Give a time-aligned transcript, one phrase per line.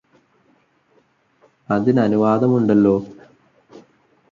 [1.69, 2.95] അതിനനുവാദമുണ്ടല്ലോ